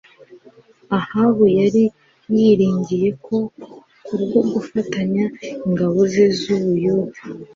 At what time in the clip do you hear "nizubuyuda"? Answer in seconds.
6.27-7.21